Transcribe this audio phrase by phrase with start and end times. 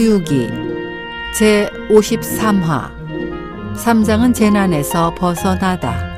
[0.00, 0.48] 서유기.
[1.36, 3.76] 제 53화.
[3.76, 6.08] 삼장은 재난에서 벗어나다.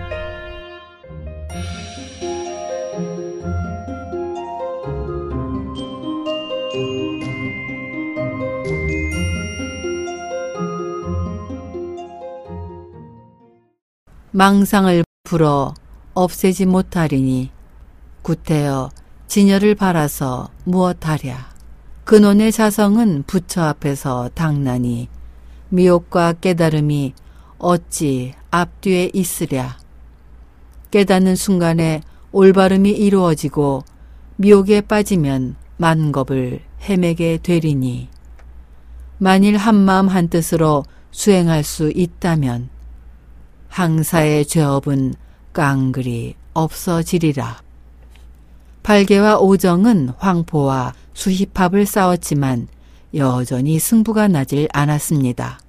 [14.31, 15.75] 망상을 불어
[16.15, 17.51] 없애지 못하리니
[18.23, 18.91] 구태여
[19.27, 21.52] 진열을 바라서 무엇하랴.
[22.05, 25.09] 근원의 자성은 부처 앞에서 당나니
[25.69, 27.15] 미혹과 깨달음이
[27.59, 29.77] 어찌 앞뒤에 있으랴.
[30.91, 32.03] 깨닫는 순간에
[32.33, 33.85] 올바름이 이루어지고
[34.37, 38.09] 미혹에 빠지면 만겁을 헤매게 되리니
[39.19, 42.69] 만일 한마음 한뜻으로 수행할 수 있다면
[43.69, 45.15] 항사의 죄업은
[45.53, 47.63] 깡그리 없어지리라.
[48.83, 52.69] 발개와 오정은 황포와 수힙합을 싸웠지만
[53.15, 55.61] 여전히 승부가 나질 않았습니다.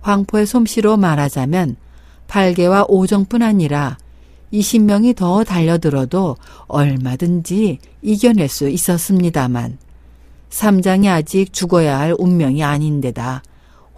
[0.00, 1.76] 황포의 솜씨로 말하자면
[2.26, 3.98] 팔개와 오정뿐 아니라
[4.52, 6.36] 20명이 더 달려들어도
[6.66, 9.78] 얼마든지 이겨낼 수 있었습니다만
[10.50, 13.42] 삼장이 아직 죽어야 할 운명이 아닌데다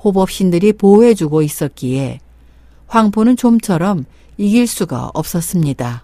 [0.03, 2.20] 호법신들이 보호해주고 있었기에
[2.88, 4.05] 황포는 좀처럼
[4.36, 6.03] 이길 수가 없었습니다.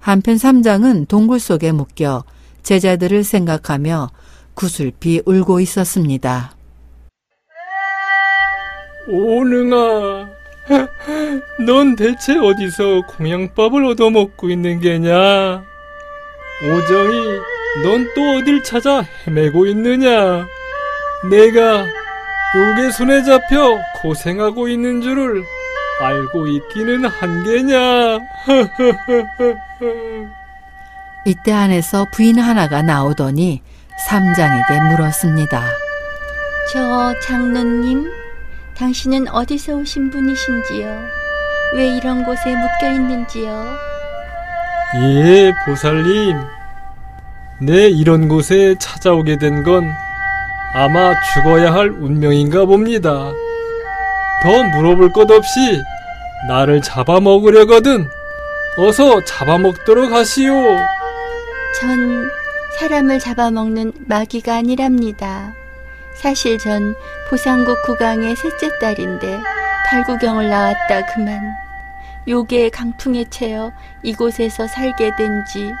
[0.00, 2.24] 한편 삼장은 동굴 속에 묶여
[2.62, 4.10] 제자들을 생각하며
[4.54, 6.52] 구슬피 울고 있었습니다.
[9.08, 10.28] 오능아,
[11.66, 15.64] 넌 대체 어디서 공양밥을 얻어먹고 있는 게냐?
[16.62, 17.40] 오정이,
[17.82, 20.46] 넌 또 어딜 찾아 헤매고 있느냐?
[21.30, 21.86] 내가
[22.56, 25.44] 요괴 손에 잡혀 고생하고 있는 줄을
[26.00, 28.18] 알고 있기는 한게냐?
[31.24, 33.62] 이때 안에서 부인 하나가 나오더니
[34.08, 35.62] 삼장에게 물었습니다.
[36.72, 38.10] 저 장로님,
[38.76, 40.88] 당신은 어디서 오신 분이신지요?
[41.74, 43.76] 왜 이런 곳에 묶여 있는지요?
[44.96, 46.40] 예, 보살님.
[47.62, 49.92] 내 이런 곳에 찾아오게 된 건
[50.72, 53.32] 아마 죽어야 할 운명인가 봅니다.
[54.42, 55.78] 더 물어볼 것 없이
[56.48, 58.08] 나를 잡아먹으려거든.
[58.78, 60.54] 어서 잡아먹도록 하시오.
[61.80, 62.28] 전
[62.78, 65.52] 사람을 잡아먹는 마귀가 아니랍니다.
[66.14, 66.94] 사실 전
[67.28, 69.38] 보상국 국왕의 셋째 딸인데
[69.86, 71.40] 달구경을 나왔다 그만
[72.28, 75.72] 요괴의 강풍에 채여 이곳에서 살게 된 지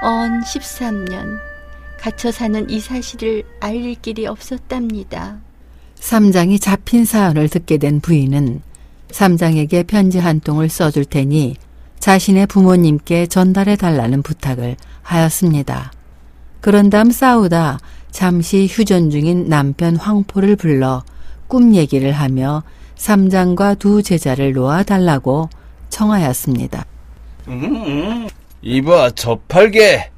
[0.00, 1.40] 언 13년
[1.98, 5.38] 갇혀 사는 이 사실을 알릴 길이 없었답니다.
[5.96, 8.62] 삼장이 잡힌 사연을 듣게 된 부인은
[9.10, 11.56] 삼장에게 편지 한 통을 써줄 테니
[11.98, 15.92] 자신의 부모님께 전달해 달라는 부탁을 하였습니다.
[16.60, 17.78] 그런 다음 싸우다
[18.10, 21.02] 잠시 휴전 중인 남편 황포를 불러
[21.46, 22.62] 꿈 얘기를 하며
[22.96, 25.48] 삼장과 두 제자를 놓아 달라고
[25.88, 26.84] 청하였습니다.
[27.48, 28.28] 음, 음.
[28.62, 30.10] 이봐, 저팔계.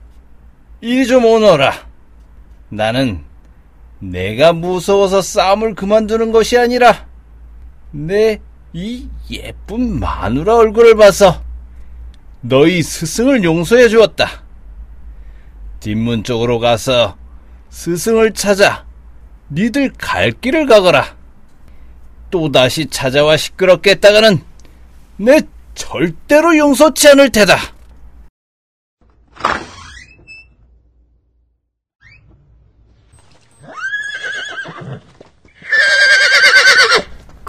[0.80, 1.72] 이리 좀 오너라.
[2.70, 3.20] 나는
[3.98, 7.06] 내가 무서워서 싸움을 그만두는 것이 아니라
[7.90, 8.40] 내
[8.72, 11.42] 이 예쁜 마누라 얼굴을 봐서
[12.42, 14.42] 너희 스승을 용서해 주었다.
[15.80, 17.16] 뒷문 쪽으로 가서
[17.70, 18.86] 스승을 찾아
[19.50, 21.16] 니들 갈 길을 가거라.
[22.30, 24.42] 또다시 찾아와 시끄럽게 했다가는
[25.16, 25.40] 내
[25.74, 27.56] 절대로 용서치 않을 테다.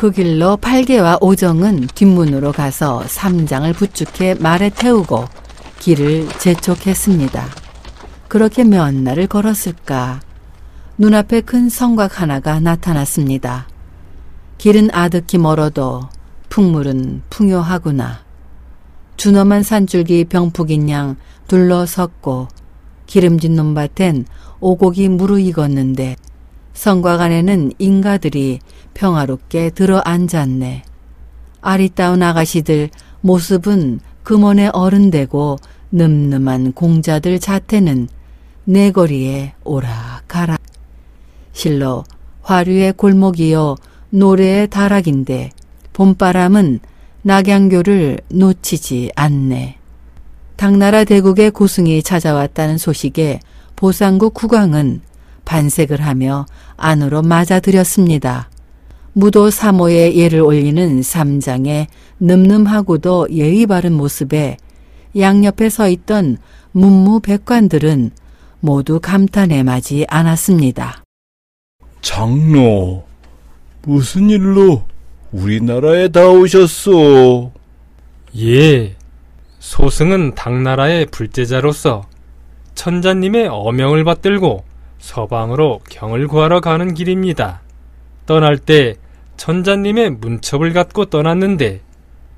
[0.01, 5.25] 그 길로 팔개와 오정은 뒷문으로 가서 삼장을 부축해 말에 태우고
[5.77, 7.45] 길을 재촉했습니다.
[8.27, 10.19] 그렇게 몇 날을 걸었을까.
[10.97, 13.67] 눈앞에 큰 성곽 하나가 나타났습니다.
[14.57, 16.09] 길은 아득히 멀어도
[16.49, 18.21] 풍물은 풍요하구나.
[19.17, 21.15] 준엄한 산줄기 병풍인 양
[21.47, 22.47] 둘러섰고
[23.05, 24.25] 기름진 논밭엔
[24.61, 26.15] 오곡이 무르익었는데
[26.81, 28.57] 성곽 안에는 인가들이
[28.95, 30.81] 평화롭게 들어 앉았네.
[31.61, 32.89] 아리따운 아가씨들
[33.21, 35.57] 모습은 금원에 어른되고
[35.91, 38.07] 늠름한 공자들 자태는
[38.63, 40.59] 내거리에 오락가락.
[41.53, 42.03] 실로
[42.41, 43.75] 화류의 골목이요
[44.09, 45.51] 노래의 다락인데
[45.93, 46.79] 봄바람은
[47.21, 49.77] 낙양교를 놓치지 않네.
[50.55, 53.39] 당나라 대국의 고승이 찾아왔다는 소식에
[53.75, 55.01] 보상국 국왕은
[55.45, 56.45] 반색을 하며
[56.77, 58.49] 안으로 맞아들였습니다.
[59.13, 61.87] 무도 사모의 예를 올리는 삼장의
[62.19, 64.57] 늠름하고도 예의 바른 모습에
[65.17, 66.37] 양옆에 서 있던
[66.71, 68.11] 문무백관들은
[68.61, 71.03] 모두 감탄에 마지 않았습니다.
[72.01, 73.05] 장로,
[73.83, 74.85] 무슨 일로
[75.31, 77.51] 우리나라에 다 오셨소?
[78.39, 78.95] 예,
[79.59, 82.05] 소승은 당나라의 불제자로서
[82.75, 84.63] 천자님의 어명을 받들고
[85.01, 87.61] 서방으로 경을 구하러 가는 길입니다.
[88.25, 88.95] 떠날 때
[89.35, 91.81] 천자님의 문첩을 갖고 떠났는데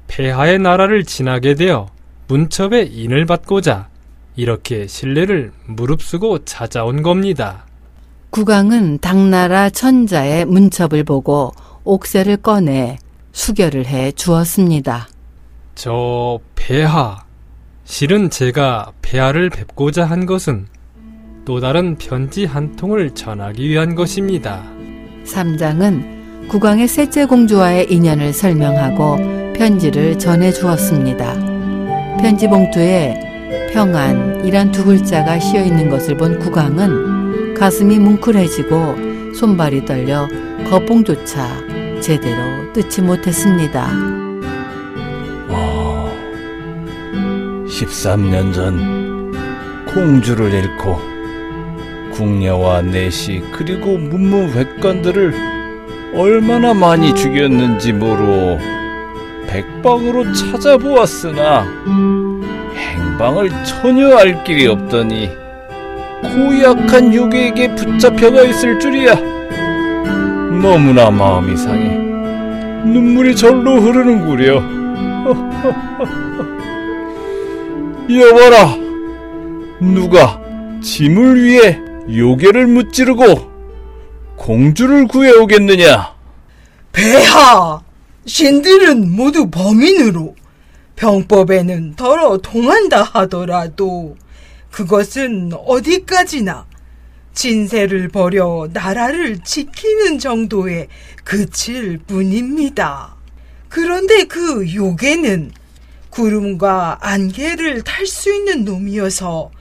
[0.07, 1.88] 폐하의 나라를 지나게 되어
[2.27, 3.89] 문첩의 인을 받고자
[4.36, 7.65] 이렇게 신뢰를 무릅쓰고 찾아온 겁니다.
[8.31, 11.51] 국왕은 당나라 천자의 문첩을 보고
[11.83, 12.98] 옥새를 꺼내
[13.33, 15.10] 수결을 해 주었습니다.
[15.75, 17.24] 저 폐하,
[17.83, 20.68] 실은 제가 폐하를 뵙고자 한 것은
[21.45, 24.63] 또 다른 편지 한 통을 전하기 위한 것입니다.
[25.25, 31.34] 삼장은 국왕의 셋째 공주와의 인연을 설명하고 편지를 전해 주었습니다.
[32.22, 40.28] 편지 봉투에 평안이란 두 글자가 씌어 있는 것을 본 국왕은 가슴이 뭉클해지고 손발이 떨려
[40.69, 43.89] 거봉조차 제대로 뜯지 못했습니다.
[45.50, 46.13] 아,
[47.68, 49.34] 13년 전
[49.94, 51.12] 공주를 잃고
[52.13, 55.33] 궁녀와 내시 그리고 문무백관들을
[56.15, 58.57] 얼마나 많이 죽였는지 모르
[59.48, 61.65] 백방으로 찾아보았으나
[62.75, 65.30] 행방을 전혀 알 길이 없더니
[66.21, 69.15] 고약한 요괴에게 붙잡혀가 있을 줄이야.
[70.62, 71.98] 너무나 마음이 상해
[72.86, 74.63] 눈물이 절로 흐르는구려.
[78.10, 78.75] 여봐라,
[79.80, 80.39] 누가
[80.81, 81.80] 짐을 위해
[82.10, 83.52] 요괴를 무찌르고
[84.36, 86.14] 공주를 구해오겠느냐?
[86.92, 87.82] 폐하!
[88.26, 90.36] 신들은 모두 범인으로
[90.96, 94.16] 병법에는 덜어 동한다 하더라도
[94.72, 96.66] 그것은 어디까지나
[97.34, 100.88] 진세를 버려 나라를 지키는 정도에
[101.24, 103.16] 그칠 뿐입니다.
[103.70, 105.52] 그런데 그 요괴는
[106.12, 109.52] 구름과 안개를 탈 수 있는 놈이어서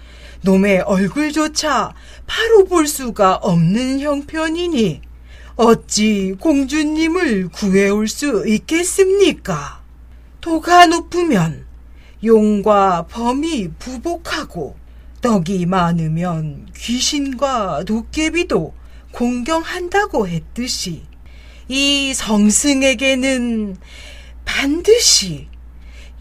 [0.43, 1.95] 놈의 얼굴조차
[2.27, 5.03] 바로 볼 수가 없는 형편이니
[5.57, 9.83] 어찌 공주님을 구해올 수 있겠습니까?
[10.41, 11.67] 도가 높으면
[12.25, 14.77] 용과 범이 부복하고
[15.21, 18.75] 떡이 많으면 귀신과 도깨비도
[19.13, 21.03] 공경한다고 했듯이
[21.69, 23.77] 이 성승에게는
[24.45, 25.52] 반드시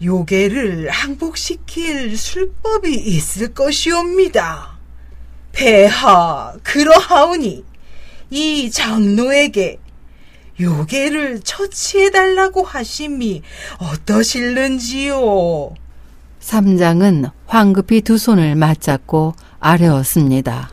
[0.02, 4.78] 요괴를 항복시킬 술법이 있을 것이옵니다.
[5.52, 7.64] 폐하, 그러하오니
[8.30, 9.78] 이 장로에게
[10.60, 13.42] 요괴를 처치해달라고 하심이
[13.78, 15.74] 어떠실는지요?
[16.40, 20.70] 삼장은 황급히 두 손을 맞잡고 아뢰었습니다.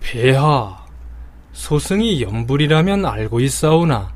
[0.00, 0.84] 폐하,
[1.52, 4.12] 소승이 연불이라면 알고 있사오나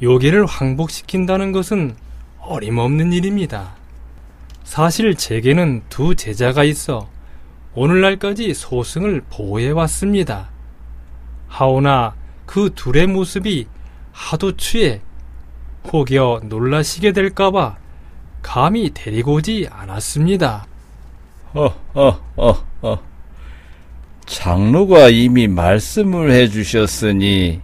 [0.00, 1.96] 요괴를 항복시킨다는 것은
[2.44, 3.76] 어림없는 일입니다.
[4.64, 7.08] 사실 제게는 두 제자가 있어
[7.74, 10.50] 오늘날까지 소승을 보호해 왔습니다.
[11.46, 13.66] 하오나 그 둘의 모습이
[14.10, 15.00] 하도 취해
[15.92, 17.76] 혹여 놀라시게 될까봐
[18.42, 20.66] 감히 데리고 오지 않았습니다.
[21.54, 22.98] 허허허허.
[24.26, 27.60] 장로가 이미 말씀을 해주셨으니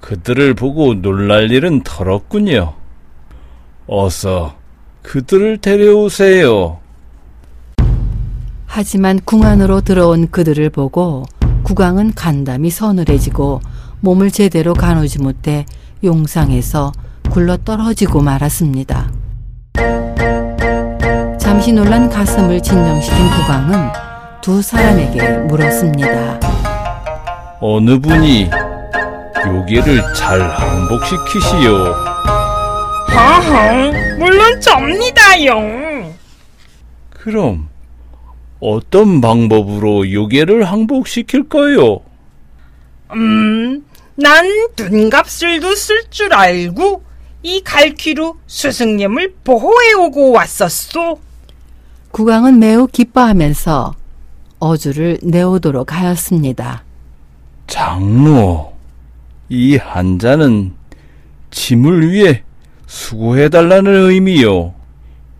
[0.00, 2.75] 그들을 보고 놀랄 일은 덜었군요.
[3.86, 4.54] 어서
[5.02, 6.78] 그들을 데려오세요.
[8.66, 11.24] 하지만 궁 안으로 들어온 그들을 보고
[11.62, 13.60] 국왕은 간담이 서늘해지고
[14.00, 15.64] 몸을 제대로 가누지 못해
[16.04, 16.92] 용상에서
[17.30, 19.10] 굴러 떨어지고 말았습니다.
[21.38, 23.88] 잠시 놀란 가슴을 진정시킨 국왕은
[24.40, 26.40] 두 사람에게 물었습니다.
[27.60, 28.50] 어느 분이
[29.46, 32.15] 요괴를 잘 항복시키시오.
[33.46, 36.12] 하하, 물론 접니다요.
[37.10, 37.68] 그럼
[38.60, 42.00] 어떤 방법으로 요괴를 항복시킬까요?
[43.12, 43.84] 음,
[44.16, 47.04] 난 둔갑술도 쓸 줄 알고
[47.42, 51.20] 이 갈퀴로 스승님을 보호해 오고 왔었소.
[52.10, 53.94] 국왕은 매우 기뻐하면서
[54.58, 56.82] 어주를 내오도록 하였습니다.
[57.66, 58.72] 장로,
[59.48, 60.72] 이 한자는
[61.50, 62.42] 짐을 위해
[62.86, 64.74] 수고해달라는 의미요.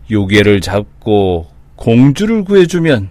[0.09, 3.09] 요괴를 잡고 공주를 구해주면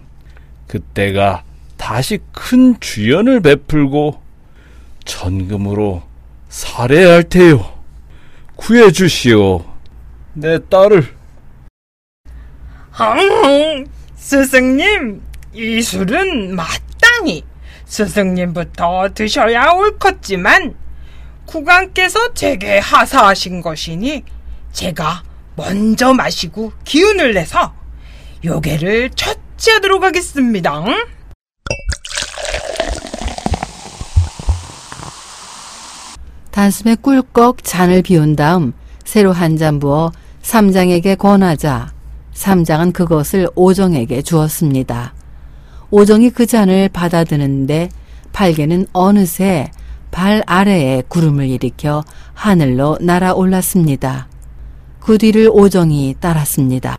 [0.66, 1.42] 그때가
[1.76, 4.20] 다시 큰 주연을 베풀고
[5.04, 6.02] 천금으로
[6.48, 7.72] 살해할 테요.
[8.56, 9.64] 구해주시오.
[10.34, 11.14] 내 딸을.
[12.90, 17.44] 흥, 스승님, 이 술은 마땅히
[17.84, 20.74] 스승님부터 드셔야 옳겠지만
[21.46, 24.24] 국왕께서 제게 하사하신 것이니
[24.72, 25.22] 제가
[25.56, 27.72] 먼저 마시고 기운을 내서
[28.44, 30.84] 요괴를 처치하도록 하겠습니다.
[36.50, 38.72] 단숨에 꿀꺽 잔을 비운 다음
[39.04, 40.12] 새로 한 잔 부어
[40.42, 41.92] 삼장에게 권하자
[42.32, 45.14] 삼장은 그것을 오정에게 주었습니다.
[45.90, 47.88] 오정이 그 잔을 받아드는데
[48.32, 49.70] 팔개는 어느새
[50.16, 54.28] 발 아래에 구름을 일으켜 하늘로 날아올랐습니다.
[54.98, 56.96] 그 뒤를 오정이 따랐습니다.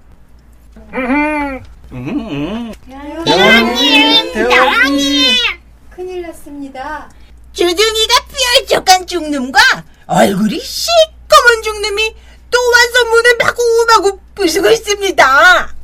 [5.89, 7.09] 큰일 났습니다.
[7.53, 8.13] 주둥이가
[8.59, 9.59] 뾰족한 죽놈과
[10.05, 12.15] 얼굴이 시꺼먼 죽놈이
[12.51, 15.75] 또 와서 문을 마구마구 부수고 있습니다.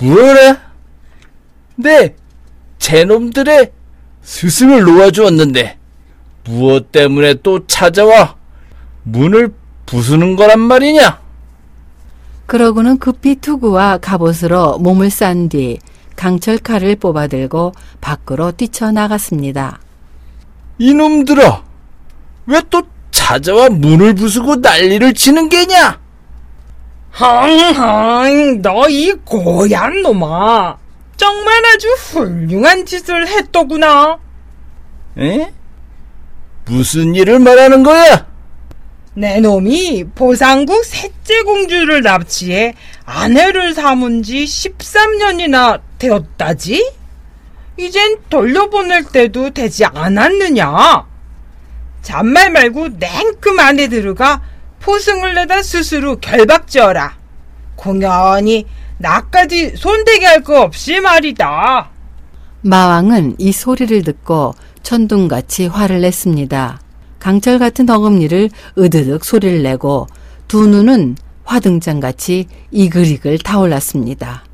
[0.00, 0.56] 뭐래?
[1.76, 2.16] 네,
[2.78, 3.70] 제놈들의
[4.22, 5.81] 스승을 놓아주었는데
[6.44, 8.36] 무엇 때문에 또 찾아와
[9.04, 9.52] 문을
[9.86, 11.20] 부수는 거란 말이냐?
[12.46, 15.78] 그러고는 급히 투구와 갑옷으로 몸을 싼 뒤
[16.16, 19.80] 강철 칼을 뽑아들고 밖으로 뛰쳐나갔습니다.
[20.78, 21.62] 이놈들아,
[22.46, 26.00] 왜 또 찾아와 문을 부수고 난리를 치는 게냐?
[27.18, 30.76] 헝헝, 너 이 고얀 놈아.
[31.16, 34.18] 정말 아주 훌륭한 짓을 했더구나.
[35.18, 35.52] 에?
[36.66, 38.26] 무슨 일을 말하는 거야?
[39.14, 46.92] 내 놈이 보상국 셋째 공주를 납치해 아내를 삼은 지 13년이나 되었다지?
[47.78, 51.06] 이젠 돌려보낼 때도 되지 않았느냐?
[52.00, 54.42] 잔말 말고 냉큼 안에 들어가
[54.80, 57.16] 포승을 내다 스스로 결박지어라.
[57.76, 58.66] 공연히
[58.98, 61.90] 나까지 손대게 할 거 없이 말이다.
[62.62, 66.80] 마왕은 이 소리를 듣고 천둥같이 화를 냈습니다.
[67.18, 70.06] 강철 같은 덩금니를 으드득 소리를 내고
[70.48, 74.44] 두 눈은 화등장같이 이글이글 타올랐습니다.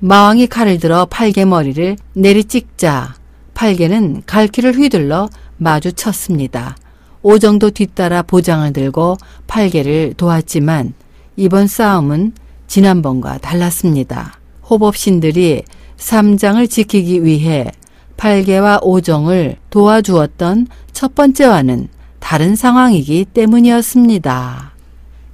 [0.00, 3.14] 마왕이 칼을 들어 팔개 머리를 내리찍자
[3.54, 6.76] 팔개는 갈퀴를 휘둘러 마주쳤습니다.
[7.22, 9.16] 오정도 뒤따라 보장을 들고
[9.46, 10.94] 팔개를 도왔지만
[11.36, 12.32] 이번 싸움은
[12.66, 14.38] 지난번과 달랐습니다.
[14.68, 15.62] 호법신들이
[15.96, 17.70] 삼장을 지키기 위해
[18.16, 24.72] 팔개와 오정을 도와주었던 첫 번째와는 다른 상황이기 때문이었습니다.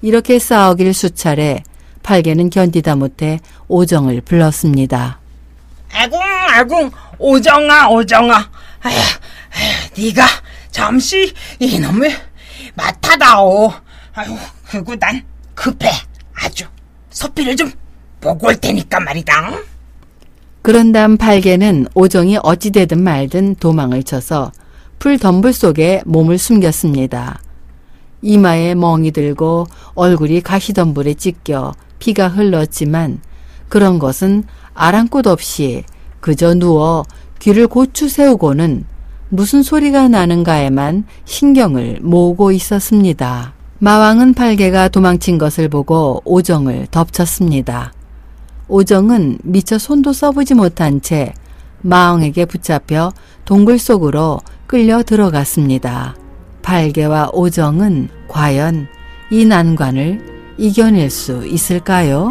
[0.03, 1.63] 이렇게 싸우길 수차례
[2.03, 5.21] 팔개는 견디다 못해 오정을 불렀습니다.
[5.93, 8.51] 아궁 아궁 오정아 오정아
[9.97, 10.27] 네가
[10.71, 12.11] 잠시 이놈을
[12.75, 13.73] 맡아다오
[14.15, 14.37] 아유
[14.69, 15.23] 그리고 난
[15.55, 15.91] 급해
[16.35, 16.65] 아주
[17.11, 17.71] 소피를 좀
[18.21, 19.53] 보고 올 테니까 말이다
[20.63, 24.53] 그런 다음 팔개는 오정이 어찌되든 말든 도망을 쳐서
[25.01, 27.41] 풀 덤불 속에 몸을 숨겼습니다.
[28.23, 33.21] 이마에 멍이 들고 얼굴이 가시덤불에 찢겨 피가 흘렀지만
[33.69, 35.83] 그런 것은 아랑곳 없이
[36.21, 37.05] 그저 누워
[37.41, 38.85] 귀를 고추 세우고는
[39.31, 43.55] 무슨 소리가 나는가에만 신경을 모으고 있었습니다.
[43.81, 47.93] 마왕은 팔개가 도망친 것을 보고 오정을 덮쳤습니다.
[48.73, 51.35] 오정은 미처 손도 써보지 못한 채
[51.83, 53.13] 마왕에게 붙잡혀
[53.45, 56.17] 동굴 속으로 끌려 들어갔습니다.
[56.63, 58.87] 팔개와 오정은 과연
[59.31, 62.31] 이 난관을 이겨낼 수 있을까요?